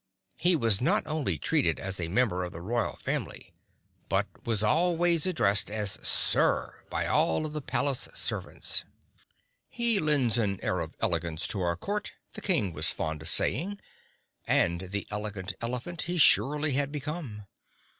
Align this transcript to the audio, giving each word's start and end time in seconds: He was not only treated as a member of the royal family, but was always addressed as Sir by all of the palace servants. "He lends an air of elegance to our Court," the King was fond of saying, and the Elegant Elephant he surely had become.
He 0.37 0.55
was 0.55 0.81
not 0.81 1.05
only 1.05 1.37
treated 1.37 1.79
as 1.79 1.99
a 1.99 2.07
member 2.07 2.43
of 2.43 2.53
the 2.53 2.59
royal 2.61 2.95
family, 2.95 3.53
but 4.09 4.25
was 4.43 4.63
always 4.63 5.27
addressed 5.27 5.69
as 5.69 5.99
Sir 6.01 6.79
by 6.89 7.05
all 7.05 7.45
of 7.45 7.53
the 7.53 7.61
palace 7.61 8.09
servants. 8.15 8.83
"He 9.69 9.99
lends 9.99 10.39
an 10.39 10.59
air 10.63 10.79
of 10.79 10.95
elegance 11.01 11.47
to 11.49 11.61
our 11.61 11.75
Court," 11.75 12.13
the 12.33 12.41
King 12.41 12.73
was 12.73 12.89
fond 12.89 13.21
of 13.21 13.29
saying, 13.29 13.79
and 14.47 14.89
the 14.89 15.05
Elegant 15.11 15.53
Elephant 15.61 16.01
he 16.01 16.17
surely 16.17 16.73
had 16.73 16.91
become. 16.91 17.45